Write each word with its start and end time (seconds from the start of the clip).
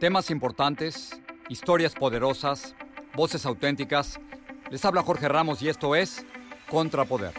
Temas 0.00 0.30
importantes, 0.30 1.20
historias 1.48 1.92
poderosas, 1.92 2.76
voces 3.16 3.44
auténticas. 3.44 4.20
Les 4.70 4.84
habla 4.84 5.02
Jorge 5.02 5.28
Ramos 5.28 5.60
y 5.60 5.68
esto 5.68 5.96
es 5.96 6.24
Contrapoder. 6.70 7.32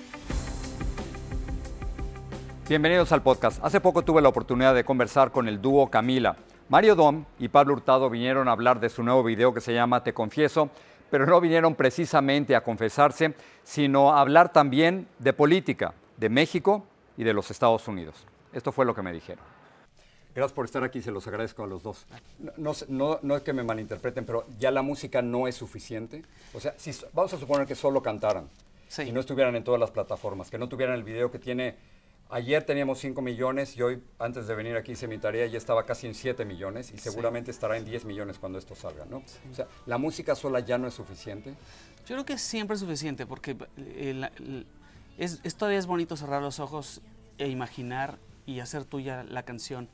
Bienvenidos 2.68 3.14
al 3.14 3.24
podcast. 3.24 3.64
Hace 3.64 3.80
poco 3.80 4.02
tuve 4.02 4.22
la 4.22 4.28
oportunidad 4.28 4.76
de 4.76 4.84
conversar 4.84 5.32
con 5.32 5.48
el 5.48 5.62
dúo 5.62 5.90
Camila. 5.90 6.36
Mario 6.68 6.96
Dom 6.96 7.24
y 7.40 7.48
Pablo 7.48 7.76
Hurtado 7.76 8.10
vinieron 8.10 8.50
a 8.50 8.52
hablar 8.52 8.82
de 8.82 8.90
su 8.90 9.04
nuevo 9.04 9.24
video 9.24 9.54
que 9.54 9.62
se 9.62 9.74
llama 9.74 10.04
Te 10.04 10.14
Confieso, 10.14 10.70
pero 11.10 11.26
no 11.26 11.40
vinieron 11.40 11.76
precisamente 11.76 12.58
a 12.58 12.64
confesarse, 12.64 13.36
sino 13.64 14.12
a 14.12 14.20
hablar 14.20 14.52
también 14.52 15.08
de 15.18 15.32
política, 15.32 15.94
de 16.18 16.28
México 16.28 16.86
y 17.16 17.24
de 17.24 17.32
los 17.32 17.52
Estados 17.52 17.88
Unidos. 17.88 18.26
Esto 18.52 18.74
fue 18.74 18.86
lo 18.86 18.94
que 18.94 19.02
me 19.02 19.14
dijeron. 19.14 19.49
Gracias 20.36 20.54
por 20.54 20.66
estar 20.66 20.84
aquí, 20.84 21.02
se 21.02 21.12
los 21.12 21.28
agradezco 21.28 21.64
a 21.64 21.68
los 21.68 21.82
dos. 21.82 22.06
No, 22.58 22.74
no, 22.88 23.20
no, 23.22 23.36
es 23.36 23.42
que 23.42 23.52
me 23.52 23.64
malinterpreten, 23.64 24.26
pero 24.26 24.46
ya 24.60 24.72
la 24.72 24.82
música 24.82 25.22
no 25.22 25.48
es 25.48 25.56
suficiente. 25.56 26.24
O 26.54 26.60
sea, 26.60 26.76
si, 26.78 26.92
vamos 27.14 27.34
a 27.34 27.40
suponer 27.40 27.66
que 27.66 27.76
solo 27.76 28.02
cantaran 28.02 28.48
y 29.06 29.12
no 29.12 29.20
estuvieran 29.20 29.56
en 29.56 29.64
todas 29.64 29.80
las 29.80 29.92
plataformas, 29.92 30.50
que 30.50 30.58
no 30.58 30.70
tuvieran 30.70 30.96
el 30.96 31.04
video 31.04 31.32
que 31.32 31.40
tiene... 31.40 31.76
Ayer 32.32 32.64
teníamos 32.64 33.00
5 33.00 33.24
millones 33.24 33.76
y 33.76 33.82
hoy, 33.82 34.04
antes 34.20 34.46
de 34.46 34.54
venir 34.54 34.78
aquí 34.78 34.92
hice 34.92 35.08
mi 35.08 35.18
tarea, 35.18 35.48
ya 35.48 35.58
estaba 35.58 35.88
casi 35.88 36.06
en 36.06 36.14
7 36.14 36.46
millones 36.46 36.92
y 36.94 37.00
seguramente 37.00 37.50
estará 37.50 37.76
en 37.76 37.86
10 37.86 38.06
millones 38.06 38.38
cuando 38.38 38.60
esto 38.60 38.76
salga, 38.76 39.04
¿no? 39.06 39.24
O 39.52 39.56
sea, 39.56 39.66
¿la 39.88 39.98
música 39.98 40.36
sola 40.36 40.60
ya 40.60 40.78
no 40.78 40.88
es 40.88 40.94
suficiente? 40.94 41.56
Yo 42.06 42.16
creo 42.16 42.26
que 42.26 42.38
siempre 42.38 42.76
es 42.76 42.82
suficiente 42.82 43.26
porque 43.26 43.58
eh, 43.78 44.30
es, 45.18 45.42
es, 45.44 45.56
todavía 45.56 45.80
es 45.80 45.88
bonito 45.88 46.16
cerrar 46.16 46.44
los 46.44 46.60
ojos 46.60 47.02
e 47.40 47.48
imaginar 47.48 48.20
y 48.50 48.60
hacer 48.62 48.84
tuya 48.84 49.24
la 49.24 49.44
canción. 49.44 49.88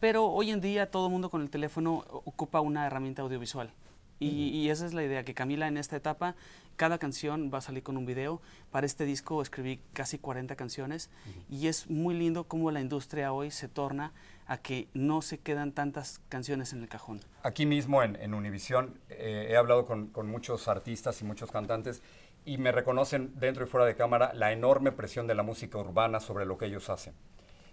Pero 0.00 0.26
hoy 0.26 0.50
en 0.50 0.60
día 0.60 0.90
todo 0.90 1.06
el 1.06 1.12
mundo 1.12 1.30
con 1.30 1.42
el 1.42 1.50
teléfono 1.50 2.04
ocupa 2.24 2.60
una 2.60 2.86
herramienta 2.86 3.22
audiovisual. 3.22 3.72
Y, 4.20 4.68
esa 4.68 4.84
es 4.84 4.94
la 4.94 5.04
idea, 5.04 5.22
que 5.22 5.32
Camila 5.32 5.68
en 5.68 5.76
esta 5.76 5.94
etapa, 5.94 6.34
cada 6.74 6.98
canción 6.98 7.52
va 7.54 7.58
a 7.58 7.60
salir 7.60 7.84
con 7.84 7.96
un 7.96 8.04
video. 8.04 8.42
Para 8.72 8.84
este 8.84 9.04
disco 9.04 9.40
escribí 9.40 9.80
casi 9.92 10.18
40 10.18 10.56
canciones 10.56 11.08
y 11.48 11.68
es 11.68 11.88
muy 11.88 12.16
lindo 12.16 12.48
cómo 12.48 12.72
la 12.72 12.80
industria 12.80 13.32
hoy 13.32 13.52
se 13.52 13.68
torna 13.68 14.12
a 14.48 14.58
que 14.58 14.88
no 14.92 15.22
se 15.22 15.38
quedan 15.38 15.70
tantas 15.70 16.20
canciones 16.28 16.72
en 16.72 16.82
el 16.82 16.88
cajón. 16.88 17.20
Aquí 17.44 17.64
mismo 17.64 18.02
en, 18.02 18.16
en 18.16 18.34
Univisión 18.34 18.98
eh, 19.08 19.48
he 19.50 19.56
hablado 19.56 19.86
con, 19.86 20.08
con 20.08 20.26
muchos 20.26 20.66
artistas 20.66 21.20
y 21.20 21.24
muchos 21.24 21.52
cantantes 21.52 22.02
y 22.44 22.58
me 22.58 22.72
reconocen 22.72 23.30
dentro 23.38 23.64
y 23.64 23.68
fuera 23.68 23.86
de 23.86 23.94
cámara 23.94 24.32
la 24.34 24.50
enorme 24.50 24.90
presión 24.90 25.28
de 25.28 25.36
la 25.36 25.44
música 25.44 25.78
urbana 25.78 26.18
sobre 26.18 26.44
lo 26.44 26.58
que 26.58 26.66
ellos 26.66 26.90
hacen. 26.90 27.14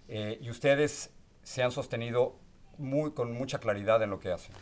Eh, 0.08 0.38
y 0.40 0.50
ustedes 0.50 1.10
se 1.42 1.62
han 1.62 1.72
sostenido 1.72 2.36
muy, 2.78 3.12
con 3.12 3.32
mucha 3.32 3.58
claridad 3.58 4.02
en 4.02 4.10
lo 4.10 4.20
que 4.20 4.32
hacen. 4.32 4.54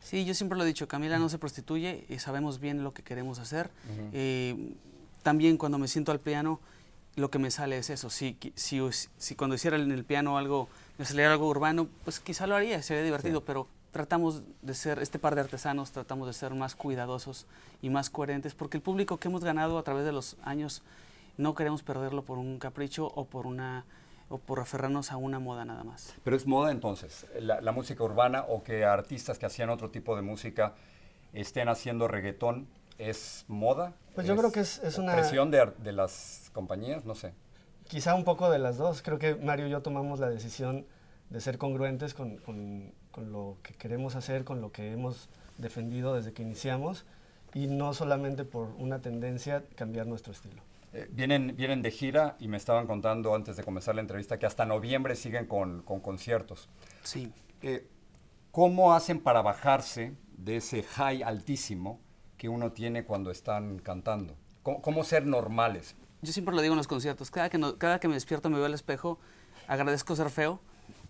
Sí, 0.00 0.24
yo 0.24 0.34
siempre 0.34 0.58
lo 0.58 0.64
he 0.64 0.66
dicho, 0.66 0.88
Camila 0.88 1.18
no 1.18 1.28
se 1.28 1.38
prostituye 1.38 2.04
y 2.08 2.18
sabemos 2.18 2.58
bien 2.58 2.82
lo 2.82 2.92
que 2.92 3.02
queremos 3.02 3.38
hacer. 3.38 3.70
Eh, 4.12 4.74
también 5.22 5.56
cuando 5.56 5.78
me 5.78 5.86
siento 5.86 6.10
al 6.10 6.18
piano, 6.18 6.60
lo 7.14 7.30
que 7.30 7.38
me 7.38 7.50
sale 7.50 7.78
es 7.78 7.90
eso. 7.90 8.10
Si, 8.10 8.36
si, 8.56 8.80
si, 9.16 9.34
cuando 9.36 9.54
hiciera 9.54 9.76
en 9.76 9.92
el 9.92 10.04
piano 10.04 10.38
algo, 10.38 10.68
me 10.98 11.04
saliera 11.04 11.32
algo 11.32 11.48
urbano, 11.48 11.88
pues 12.04 12.18
quizá 12.18 12.46
lo 12.46 12.56
haría, 12.56 12.82
sería 12.82 13.04
divertido, 13.04 13.42
pero 13.44 13.68
tratamos 13.92 14.42
de 14.62 14.74
ser, 14.74 14.98
este 14.98 15.18
par 15.18 15.34
de 15.34 15.42
artesanos, 15.42 15.92
tratamos 15.92 16.26
de 16.26 16.32
ser 16.32 16.54
más 16.54 16.74
cuidadosos 16.74 17.46
y 17.82 17.90
más 17.90 18.10
coherentes, 18.10 18.54
porque 18.54 18.78
el 18.78 18.82
público 18.82 19.18
que 19.18 19.28
hemos 19.28 19.44
ganado 19.44 19.78
a 19.78 19.82
través 19.82 20.04
de 20.04 20.12
los 20.12 20.36
años 20.42 20.82
no 21.36 21.54
queremos 21.54 21.82
perderlo 21.82 22.22
por 22.22 22.38
un 22.38 22.58
capricho 22.58 23.06
o 23.06 23.26
por 23.26 23.46
una 23.46 23.84
o 24.32 24.38
por 24.38 24.60
aferrarnos 24.60 25.12
a 25.12 25.18
una 25.18 25.38
moda 25.38 25.66
nada 25.66 25.84
más. 25.84 26.14
Pero 26.24 26.34
es 26.34 26.46
moda 26.46 26.70
entonces, 26.70 27.26
la, 27.38 27.72
música 27.72 28.02
urbana 28.02 28.46
o 28.48 28.62
que 28.62 28.84
artistas 28.86 29.38
que 29.38 29.44
hacían 29.44 29.68
otro 29.68 29.90
tipo 29.90 30.16
de 30.16 30.22
música 30.22 30.72
estén 31.34 31.68
haciendo 31.68 32.08
reggaetón, 32.08 32.66
¿es 32.96 33.44
moda? 33.46 33.92
Pues 34.14 34.26
yo 34.26 34.34
creo 34.34 34.50
que 34.50 34.60
es, 34.60 34.78
es 34.78 34.96
una... 34.96 35.14
¿Presión 35.14 35.50
de, 35.50 35.70
de, 35.78 35.92
las 35.92 36.50
compañías? 36.54 37.04
No 37.04 37.14
sé. 37.14 37.34
Quizá 37.88 38.14
un 38.14 38.24
poco 38.24 38.50
de 38.50 38.58
las 38.58 38.78
dos. 38.78 39.02
Creo 39.02 39.18
que 39.18 39.34
Mario 39.34 39.66
y 39.66 39.70
yo 39.70 39.82
tomamos 39.82 40.18
la 40.18 40.30
decisión 40.30 40.86
de 41.28 41.40
ser 41.40 41.58
congruentes 41.58 42.14
con, 42.14 42.38
con, 42.38 42.94
con 43.10 43.32
lo 43.32 43.58
que 43.62 43.74
queremos 43.74 44.16
hacer, 44.16 44.44
con 44.44 44.62
lo 44.62 44.72
que 44.72 44.92
hemos 44.92 45.28
defendido 45.58 46.14
desde 46.14 46.32
que 46.32 46.42
iniciamos 46.42 47.04
y 47.52 47.66
no 47.66 47.92
solamente 47.92 48.46
por 48.46 48.68
una 48.78 49.00
tendencia 49.00 49.62
cambiar 49.76 50.06
nuestro 50.06 50.32
estilo. 50.32 50.62
Eh, 50.92 51.08
vienen, 51.10 51.54
vienen 51.56 51.80
de 51.80 51.90
gira 51.90 52.36
y 52.38 52.48
me 52.48 52.58
estaban 52.58 52.86
contando 52.86 53.34
antes 53.34 53.56
de 53.56 53.64
comenzar 53.64 53.94
la 53.94 54.02
entrevista 54.02 54.38
que 54.38 54.46
hasta 54.46 54.66
noviembre 54.66 55.16
siguen 55.16 55.46
con, 55.46 55.82
con 55.82 56.00
conciertos. 56.00 56.68
Sí. 57.02 57.32
Eh, 57.62 57.88
¿Cómo 58.50 58.92
hacen 58.92 59.20
para 59.20 59.40
bajarse 59.40 60.14
de 60.36 60.56
ese 60.56 60.82
high 60.82 61.22
altísimo 61.22 62.00
que 62.36 62.50
uno 62.50 62.72
tiene 62.72 63.04
cuando 63.04 63.30
están 63.30 63.78
cantando? 63.78 64.36
¿Cómo, 64.62 65.02
ser 65.02 65.26
normales? 65.26 65.96
Yo 66.20 66.32
siempre 66.32 66.54
lo 66.54 66.60
digo 66.60 66.74
en 66.74 66.76
los 66.78 66.86
conciertos. 66.86 67.30
Cada 67.30 67.48
que, 67.48 67.58
cada 67.78 67.98
que 67.98 68.08
me 68.08 68.14
despierto 68.14 68.50
me 68.50 68.56
veo 68.56 68.66
al 68.66 68.74
espejo, 68.74 69.18
agradezco 69.66 70.14
ser 70.14 70.30
feo, 70.30 70.60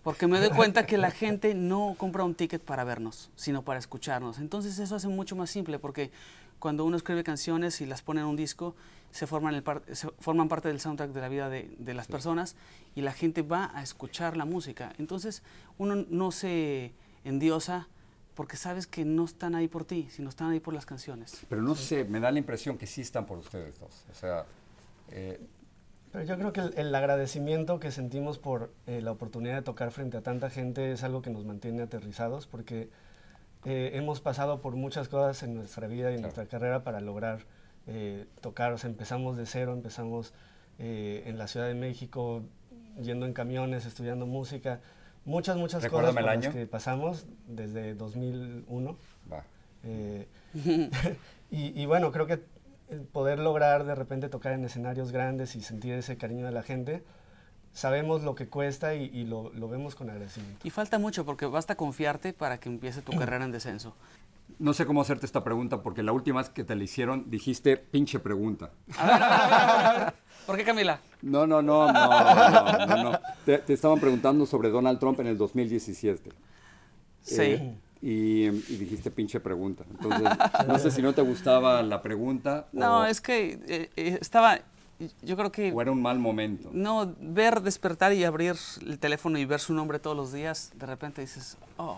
porque 0.03 0.25
me 0.25 0.39
doy 0.39 0.49
cuenta 0.49 0.85
que 0.85 0.97
la 0.97 1.11
gente 1.11 1.53
no 1.53 1.95
compra 1.97 2.23
un 2.23 2.33
ticket 2.33 2.63
para 2.63 2.83
vernos, 2.83 3.29
sino 3.35 3.63
para 3.63 3.77
escucharnos. 3.77 4.39
Entonces 4.39 4.79
eso 4.79 4.95
hace 4.95 5.07
mucho 5.07 5.35
más 5.35 5.49
simple, 5.49 5.79
porque 5.79 6.11
cuando 6.63 6.85
uno 6.85 6.95
escribe 6.95 7.25
canciones 7.25 7.81
y 7.81 7.85
las 7.85 8.01
pone 8.01 8.21
en 8.21 8.27
un 8.27 8.37
disco, 8.37 8.73
se 9.11 9.27
forman, 9.27 9.53
el 9.53 9.65
se 9.91 10.07
forman 10.19 10.47
parte 10.47 10.69
del 10.69 10.79
soundtrack 10.79 11.11
de 11.11 11.19
la 11.19 11.27
vida 11.27 11.49
de, 11.49 11.75
de 11.77 11.93
las 11.93 12.07
personas 12.07 12.55
y 12.95 13.01
la 13.01 13.11
gente 13.11 13.41
va 13.41 13.69
a 13.75 13.83
escuchar 13.83 14.37
la 14.37 14.45
música. 14.45 14.93
Entonces 14.97 15.43
uno 15.77 16.05
no 16.09 16.31
se 16.31 16.93
endiosa 17.25 17.89
porque 18.33 18.55
sabes 18.55 18.87
que 18.87 19.03
no 19.03 19.25
están 19.25 19.55
ahí 19.55 19.67
por 19.67 19.83
ti, 19.83 20.07
sino 20.09 20.29
están 20.29 20.51
ahí 20.51 20.61
por 20.61 20.73
las 20.73 20.85
canciones. 20.85 21.45
Pero 21.49 21.61
no 21.61 21.75
sé, 21.75 22.05
me 22.05 22.21
da 22.21 22.31
la 22.31 22.39
impresión 22.39 22.77
que 22.77 22.87
sí 22.87 23.01
están 23.01 23.25
por 23.25 23.39
ustedes 23.39 23.77
dos. 23.81 24.05
O 24.09 24.15
sea, 24.15 24.45
eh, 25.11 25.41
Pero 26.13 26.23
yo 26.23 26.37
creo 26.37 26.53
que 26.53 26.79
el, 26.79 26.95
agradecimiento 26.95 27.81
que 27.81 27.91
sentimos 27.91 28.39
por 28.39 28.71
eh, 28.87 29.01
la 29.01 29.11
oportunidad 29.11 29.55
de 29.55 29.63
tocar 29.63 29.91
frente 29.91 30.15
a 30.15 30.21
tanta 30.21 30.49
gente 30.49 30.93
es 30.93 31.03
algo 31.03 31.21
que 31.21 31.29
nos 31.29 31.43
mantiene 31.43 31.81
aterrizados 31.81 32.47
porque 32.47 32.89
eh, 33.65 33.91
hemos 33.93 34.21
pasado 34.21 34.61
por 34.61 34.75
muchas 34.75 35.07
cosas 35.07 35.43
en 35.43 35.55
nuestra 35.55 35.87
vida 35.87 36.11
y 36.11 36.15
en 36.15 36.21
nuestra 36.21 36.45
carrera 36.45 36.83
para 36.83 36.99
lograr 36.99 37.39
eh, 37.87 38.25
tocar. 38.41 38.73
O 38.73 38.77
sea, 38.77 38.89
empezamos 38.89 39.37
de 39.37 39.45
cero, 39.45 39.73
empezamos 39.73 40.33
en 40.79 41.37
la 41.37 41.47
Ciudad 41.47 41.67
de 41.67 41.75
México 41.75 42.41
yendo 43.01 43.25
en 43.25 43.33
camiones, 43.33 43.85
estudiando 43.85 44.25
música. 44.25 44.81
Muchas, 45.23 45.55
muchas 45.55 45.85
cosas 45.87 46.13
por 46.13 46.23
las 46.23 46.47
que 46.47 46.65
pasamos 46.65 47.25
desde 47.47 47.93
2001. 47.93 48.97
Va. 49.31 49.43
y, 51.51 51.81
y 51.81 51.85
bueno, 51.85 52.11
creo 52.11 52.25
que 52.25 52.41
poder 53.11 53.39
lograr 53.39 53.85
de 53.85 53.95
repente 53.95 54.29
tocar 54.29 54.53
en 54.53 54.65
escenarios 54.65 55.11
grandes 55.11 55.55
y 55.55 55.61
sentir 55.61 55.93
ese 55.93 56.17
cariño 56.17 56.45
de 56.45 56.51
la 56.51 56.63
gente, 56.63 57.03
sabemos 57.73 58.23
lo 58.23 58.35
que 58.35 58.47
cuesta 58.47 58.95
y, 58.95 59.25
lo, 59.25 59.51
vemos 59.67 59.95
con 59.95 60.09
agradecimiento. 60.09 60.65
Y 60.65 60.69
falta 60.69 60.99
mucho 60.99 61.25
porque 61.25 61.45
basta 61.45 61.75
confiarte 61.75 62.33
para 62.33 62.59
que 62.59 62.69
empiece 62.69 63.01
tu 63.01 63.11
carrera 63.13 63.45
en 63.45 63.51
descenso. 63.51 63.93
No 64.59 64.73
sé 64.73 64.85
cómo 64.85 65.01
hacerte 65.01 65.25
esta 65.25 65.43
pregunta 65.43 65.81
porque 65.81 66.03
la 66.03 66.11
última 66.11 66.39
vez 66.39 66.49
que 66.49 66.63
te 66.63 66.75
la 66.75 66.83
hicieron 66.83 67.29
dijiste 67.29 67.77
pinche 67.77 68.19
pregunta. 68.19 68.71
¿Por 70.45 70.57
qué 70.57 70.63
Camila? 70.63 70.99
No, 71.21 71.47
no, 71.47 71.61
no, 71.61 71.91
no, 71.91 72.85
no, 72.85 73.03
no, 73.03 73.19
Te, 73.45 73.59
te, 73.59 73.73
estaban 73.73 73.99
preguntando 73.99 74.45
sobre 74.45 74.69
Donald 74.69 74.99
Trump 74.99 75.19
en 75.21 75.27
el 75.27 75.37
2017. 75.37 76.29
Sí. 77.21 77.41
Eh, 77.41 77.77
y, 78.05 78.49
dijiste 78.49 79.09
pinche 79.11 79.39
pregunta. 79.39 79.85
Entonces, 79.89 80.27
no 80.67 80.77
sé 80.77 80.91
si 80.91 81.01
no 81.01 81.13
te 81.13 81.21
gustaba 81.21 81.81
la 81.81 82.01
pregunta. 82.01 82.67
No, 82.73 83.05
es 83.05 83.21
que 83.21 83.59
eh, 83.65 83.89
eh, 83.95 84.17
estaba, 84.19 84.59
yo 85.21 85.35
creo 85.35 85.51
que... 85.51 85.71
O 85.71 85.81
era 85.81 85.91
un 85.91 86.01
mal 86.01 86.19
momento. 86.19 86.69
No, 86.71 87.13
ver, 87.19 87.61
despertar 87.61 88.13
y 88.13 88.23
abrir 88.23 88.55
el 88.85 88.99
teléfono 88.99 89.37
y 89.37 89.45
ver 89.45 89.59
su 89.59 89.73
nombre 89.73 89.99
todos 89.99 90.15
los 90.15 90.31
días, 90.31 90.71
de 90.75 90.85
repente 90.85 91.21
dices, 91.21 91.57
oh. 91.77 91.97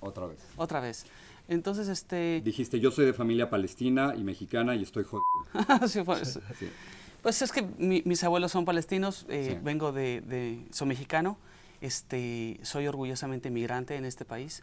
Otra 0.00 0.26
vez. 0.26 0.38
Otra 0.56 0.80
vez. 0.80 1.06
Entonces, 1.48 1.88
este... 1.88 2.42
Dijiste, 2.44 2.80
yo 2.80 2.90
soy 2.90 3.06
de 3.06 3.14
familia 3.14 3.50
palestina 3.50 4.14
y 4.16 4.22
mexicana 4.22 4.74
y 4.74 4.82
estoy 4.82 5.04
jodido. 5.04 5.24
sí, 5.88 6.02
pues, 6.02 6.38
pues, 7.22 7.42
es 7.42 7.52
que 7.52 7.62
mis 7.62 8.22
abuelos 8.24 8.52
son 8.52 8.64
palestinos, 8.64 9.26
eh, 9.28 9.58
vengo 9.62 9.92
de, 9.92 10.20
de, 10.22 10.66
soy 10.70 10.88
mexicano, 10.88 11.38
este, 11.80 12.60
soy 12.62 12.86
orgullosamente 12.86 13.50
migrante 13.50 13.96
en 13.96 14.04
este 14.04 14.24
país 14.24 14.62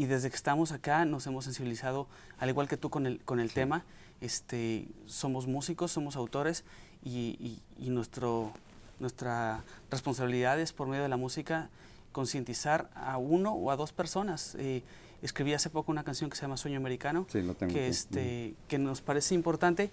y 0.00 0.06
desde 0.06 0.30
que 0.30 0.36
estamos 0.36 0.72
acá 0.72 1.04
nos 1.04 1.26
hemos 1.26 1.44
sensibilizado, 1.44 2.06
al 2.38 2.48
igual 2.48 2.68
que 2.68 2.78
tú 2.78 2.88
con 2.88 3.04
el, 3.04 3.22
con 3.22 3.38
el 3.38 3.52
tema, 3.52 3.84
este, 4.22 4.88
somos 5.04 5.46
músicos, 5.46 5.92
somos 5.92 6.16
autores 6.16 6.64
y, 7.04 7.60
nuestro, 7.76 8.50
nuestra 8.98 9.62
responsabilidad 9.90 10.58
es 10.58 10.72
por 10.72 10.88
medio 10.88 11.02
de 11.02 11.10
la 11.10 11.18
música 11.18 11.68
concientizar 12.12 12.88
a 12.94 13.18
uno 13.18 13.52
o 13.52 13.70
a 13.70 13.76
dos 13.76 13.92
personas. 13.92 14.54
Eh, 14.54 14.84
escribí 15.20 15.52
hace 15.52 15.68
poco 15.68 15.92
una 15.92 16.02
canción 16.02 16.30
que 16.30 16.36
se 16.36 16.42
llama 16.42 16.56
Sueño 16.56 16.78
Americano, 16.78 17.26
que, 17.68 17.88
este, 17.88 18.54
que 18.68 18.78
nos 18.78 19.02
parece 19.02 19.34
importante. 19.34 19.90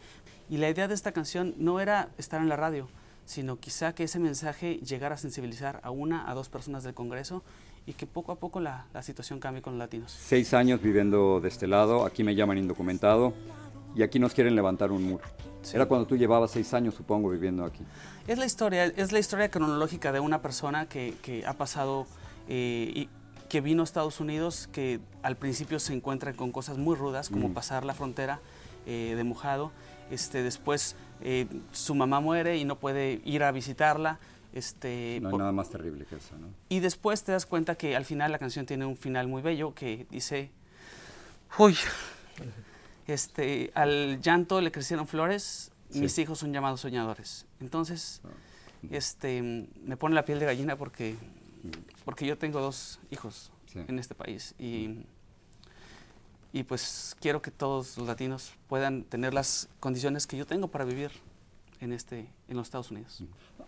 Y 0.49 0.55
la 0.55 0.69
idea 0.69 0.87
de 0.87 0.93
esta 0.93 1.11
canción 1.11 1.53
no 1.57 1.81
era 1.81 2.11
estar 2.17 2.39
en 2.39 2.47
la 2.47 2.55
radio, 2.55 2.87
sino 3.25 3.59
quizá 3.59 3.93
que 3.93 4.05
ese 4.05 4.19
mensaje 4.19 4.75
llegara 4.77 5.15
a 5.15 5.17
sensibilizar 5.17 5.81
a 5.83 5.91
una, 5.91 6.31
a 6.31 6.33
dos 6.33 6.47
personas 6.47 6.85
del 6.85 6.93
Congreso 6.93 7.43
y 7.87 7.93
que 7.93 8.05
poco 8.05 8.33
a 8.33 8.35
poco 8.35 8.59
la, 8.59 8.85
la, 8.93 9.01
situación 9.01 9.39
cambie 9.39 9.63
con 9.63 9.73
los 9.73 9.79
latinos. 9.79 10.11
Seis 10.11 10.53
años 10.53 10.81
viviendo 10.81 11.39
de 11.39 11.47
este 11.47 11.65
lado, 11.65 12.05
aquí 12.05 12.23
me 12.23 12.35
llaman 12.35 12.57
indocumentado 12.57 13.33
y 13.95 14.03
aquí 14.03 14.19
nos 14.19 14.33
quieren 14.33 14.55
levantar 14.55 14.91
un 14.91 15.03
muro. 15.03 15.23
Era 15.73 15.85
cuando 15.85 16.05
tú 16.05 16.15
llevabas 16.15 16.51
seis 16.51 16.73
años, 16.73 16.95
supongo, 16.95 17.29
viviendo 17.29 17.65
aquí. 17.65 17.83
Es 18.27 18.37
la 18.37 18.45
historia, 18.45 18.85
es 18.85 19.11
la 19.11 19.19
historia 19.19 19.49
cronológica 19.49 20.11
de 20.11 20.19
una 20.19 20.41
persona 20.41 20.87
que, 20.87 21.15
que 21.21 21.45
ha 21.45 21.53
pasado 21.53 22.05
eh, 22.47 22.91
y 22.93 23.09
que 23.49 23.61
vino 23.61 23.81
a 23.81 23.85
Estados 23.85 24.19
Unidos, 24.19 24.69
que 24.71 24.99
al 25.23 25.37
principio 25.37 25.79
se 25.79 25.93
encuentra 25.93 26.33
con 26.33 26.51
cosas 26.51 26.77
muy 26.77 26.95
rudas, 26.95 27.29
como 27.29 27.53
pasar 27.53 27.85
la 27.85 27.93
frontera 27.93 28.39
eh, 28.85 29.13
de 29.15 29.23
mojado. 29.23 29.71
Este, 30.11 30.43
después 30.43 30.95
eh, 31.21 31.47
su 31.71 31.95
mamá 31.95 32.19
muere 32.19 32.57
y 32.57 32.65
no 32.65 32.77
puede 32.77 33.21
ir 33.25 33.43
a 33.43 33.51
visitarla 33.51 34.19
este, 34.57 35.19
no 35.21 35.29
hay 35.29 35.37
nada 35.37 35.51
más 35.51 35.69
terrible 35.69 36.05
que 36.05 36.15
eso, 36.15 36.37
¿no? 36.37 36.47
Y 36.69 36.79
después 36.79 37.23
te 37.23 37.31
das 37.31 37.45
cuenta 37.45 37.75
que 37.75 37.95
al 37.95 38.05
final 38.05 38.31
la 38.31 38.39
canción 38.39 38.65
tiene 38.65 38.85
un 38.85 38.97
final 38.97 39.27
muy 39.27 39.41
bello 39.41 39.73
que 39.73 40.07
dice, 40.09 40.51
uy, 41.57 41.75
este, 43.07 43.71
al 43.75 44.21
llanto 44.21 44.61
le 44.61 44.71
crecieron 44.71 45.07
flores, 45.07 45.71
mis 45.93 46.17
hijos 46.17 46.39
son 46.39 46.51
llamados 46.51 46.81
soñadores. 46.81 47.45
Entonces, 47.59 48.21
ah, 48.25 48.29
este, 48.91 49.41
me 49.41 49.97
pone 49.97 50.15
la 50.15 50.25
piel 50.25 50.39
de 50.39 50.45
gallina 50.45 50.75
porque, 50.75 51.15
porque 52.03 52.25
yo 52.25 52.37
tengo 52.37 52.59
dos 52.59 52.99
hijos 53.11 53.51
en 53.75 53.99
este 53.99 54.15
país 54.15 54.55
y, 54.57 55.05
y 56.51 56.63
pues 56.63 57.15
quiero 57.19 57.41
que 57.41 57.51
todos 57.51 57.97
los 57.97 58.07
latinos 58.07 58.53
puedan 58.67 59.03
tener 59.03 59.33
las 59.33 59.69
condiciones 59.79 60.25
que 60.25 60.35
yo 60.35 60.47
tengo 60.47 60.67
para 60.67 60.83
vivir 60.83 61.11
en, 61.79 61.93
este, 61.93 62.29
en 62.47 62.57
los 62.57 62.67
Estados 62.67 62.91
Unidos. 62.91 63.23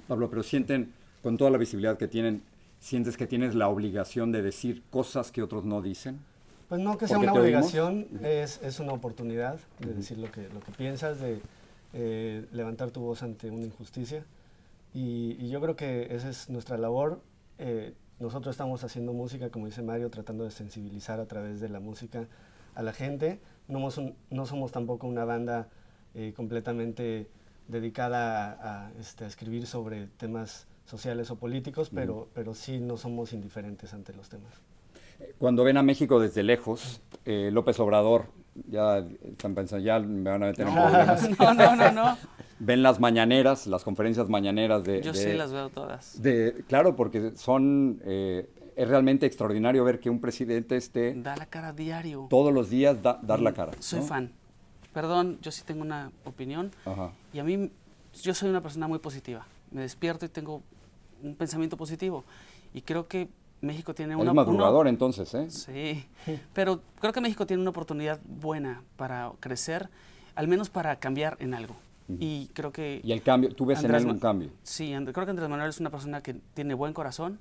Pablo, 0.08 0.30
pero 0.30 0.44
sienten, 0.44 0.94
con 1.22 1.38
toda 1.38 1.52
la 1.52 1.58
visibilidad 1.58 1.98
que 1.98 2.08
tienen, 2.08 2.44
¿sientes 2.80 3.18
que 3.18 3.28
tienes 3.28 3.56
la 3.56 3.68
obligación 3.68 4.32
de 4.32 4.42
decir 4.42 4.84
cosas 4.90 5.32
que 5.32 5.42
otros 5.42 5.66
no 5.66 5.82
dicen? 5.82 6.20
Pues 6.70 6.82
no 6.82 6.98
que 6.98 7.08
sea 7.08 7.18
una 7.18 7.34
obligación, 7.34 8.08
es, 8.24 8.60
es, 8.62 8.80
una 8.80 8.94
oportunidad 8.94 9.60
de 9.80 9.94
decir 9.94 10.20
lo 10.20 10.32
que, 10.32 10.50
lo 10.50 10.60
que 10.60 10.72
piensas, 10.72 11.20
de 11.20 11.42
eh, 11.94 12.46
levantar 12.52 12.92
tu 12.92 13.02
voz 13.02 13.24
ante 13.24 13.50
una 13.50 13.66
injusticia. 13.66 14.24
Y, 14.94 15.50
yo 15.50 15.62
creo 15.62 15.76
que 15.76 16.14
esa 16.16 16.30
es 16.30 16.50
nuestra 16.50 16.78
labor. 16.78 17.22
Eh, 17.58 17.94
nosotros 18.20 18.54
estamos 18.54 18.84
haciendo 18.84 19.14
música, 19.14 19.50
como 19.50 19.66
dice 19.66 19.82
Mario, 19.82 20.10
tratando 20.10 20.44
de 20.44 20.52
sensibilizar 20.52 21.20
a 21.20 21.26
través 21.26 21.60
de 21.60 21.70
la 21.70 21.80
música 21.80 22.28
a 22.76 22.84
la 22.84 22.94
gente. 22.94 23.40
No, 23.68 23.88
no 24.30 24.46
somos 24.46 24.72
tampoco 24.72 25.08
una 25.08 25.26
banda 25.26 25.70
eh, 26.14 26.34
completamente 26.36 27.30
dedicada 27.70 28.58
a, 28.62 28.92
este, 29.00 29.24
a, 29.24 29.28
escribir 29.28 29.66
sobre 29.66 30.08
temas 30.18 30.68
sociales 30.86 31.30
o 31.32 31.38
políticos, 31.38 31.92
pero, 31.94 32.28
pero 32.34 32.54
sí 32.54 32.80
no 32.80 32.98
somos 32.98 33.32
indiferentes 33.32 33.94
ante 33.94 34.14
los 34.14 34.28
temas. 34.28 34.52
Cuando 35.38 35.64
ven 35.64 35.78
a 35.78 35.84
México 35.84 36.20
desde 36.20 36.44
lejos, 36.44 37.02
eh, 37.26 37.50
López 37.52 37.80
Obrador, 37.80 38.26
ya 38.68 39.06
están 39.24 39.54
pensando, 39.54 39.86
ya 39.86 40.00
me 40.00 40.30
van 40.30 40.44
a 40.44 40.48
meter 40.48 40.68
en 40.68 40.74
problemas. 40.74 41.30
No, 41.40 41.54
no, 41.54 41.76
no, 41.76 41.92
no. 41.92 42.18
ven 42.60 42.82
las 42.82 43.00
mañaneras, 43.00 43.68
las 43.68 43.84
conferencias 43.84 44.30
mañaneras 44.30 44.84
de... 44.84 45.02
Yo 45.02 45.14
sí 45.14 45.34
las 45.34 45.52
veo 45.52 45.70
todas. 45.70 46.22
De, 46.22 46.64
claro, 46.68 46.96
porque 46.96 47.32
son... 47.36 48.02
Eh, 48.06 48.50
es 48.76 48.88
realmente 48.88 49.26
extraordinario 49.26 49.84
ver 49.84 50.00
que 50.00 50.10
un 50.10 50.22
presidente 50.22 50.78
esté... 50.78 51.14
Da 51.14 51.36
la 51.36 51.48
cara 51.48 51.74
diario. 51.74 52.28
Todos 52.30 52.54
los 52.54 52.70
días 52.70 52.98
dar 53.02 53.42
la 53.42 53.54
cara. 53.54 53.74
Soy 53.80 54.02
fan 54.02 54.39
perdón, 54.94 55.40
yo 55.42 55.52
sí 55.52 55.64
tengo 55.66 55.82
una 55.82 56.12
opinión. 56.26 56.72
Y 57.34 57.40
a 57.40 57.44
mí, 57.44 57.72
yo 58.22 58.34
soy 58.34 58.50
una 58.50 58.62
persona 58.62 58.88
muy 58.88 59.00
positiva. 59.00 59.46
Me 59.72 59.82
despierto 59.82 60.26
y 60.26 60.30
tengo 60.30 60.62
un 61.22 61.36
pensamiento 61.36 61.78
positivo. 61.78 62.24
Y 62.74 62.82
creo 62.82 63.08
que 63.08 63.30
México 63.62 63.94
tiene 63.94 64.16
una... 64.16 64.32
Es 64.32 64.36
madrugador 64.36 64.88
entonces, 64.88 65.34
¿eh? 65.34 65.50
Sí, 65.50 66.06
pero 66.54 66.82
creo 67.00 67.14
que 67.14 67.22
México 67.22 67.46
tiene 67.46 67.62
una 67.62 67.72
oportunidad 67.72 68.20
buena 68.26 68.84
para 68.96 69.32
crecer, 69.40 69.90
al 70.36 70.48
menos 70.48 70.70
para 70.70 70.98
cambiar 70.98 71.38
en 71.40 71.54
algo. 71.54 71.76
Y 72.08 72.48
creo 72.54 72.72
que... 72.72 73.02
Y 73.04 73.12
el 73.12 73.22
cambio, 73.22 73.54
tú 73.54 73.66
ves 73.66 73.84
en 73.84 73.94
él 73.94 74.06
un 74.08 74.18
cambio. 74.18 74.50
Sí, 74.64 74.92
creo 75.14 75.26
que 75.26 75.30
Andrés 75.30 75.50
Manuel 75.50 75.70
es 75.70 75.80
una 75.80 75.92
persona 75.92 76.22
que 76.24 76.34
tiene 76.54 76.74
buen 76.74 76.94
corazón 76.94 77.40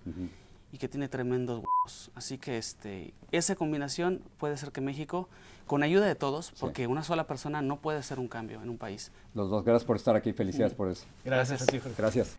y 0.73 0.79
que 0.79 0.89
tiene 0.89 1.09
tremendos 1.09 1.59
huevos. 1.59 2.11
Así 2.15 2.39
que 2.39 2.59
este, 2.59 3.15
esa 3.31 3.57
combinación 3.57 4.23
puede 4.39 4.57
ser 4.57 4.73
que 4.73 4.81
México 4.81 5.29
con 5.67 5.83
ayuda 5.83 6.07
de 6.07 6.15
todos, 6.15 6.53
porque 6.59 6.87
una 6.87 7.03
sola 7.03 7.27
persona 7.27 7.61
no 7.63 7.77
puede 7.77 7.99
hacer 7.99 8.19
un 8.19 8.29
cambio 8.29 8.63
en 8.63 8.71
un 8.71 8.79
país. 8.79 9.13
Los 9.35 9.51
dos, 9.51 9.65
gracias 9.65 9.85
por 9.85 9.97
estar 9.97 10.17
aquí, 10.17 10.33
felicidades 10.33 10.75
por 10.75 10.91
eso. 10.91 11.05
Gracias, 11.25 11.63
gracias. 11.63 11.97
Gracias. 11.97 12.39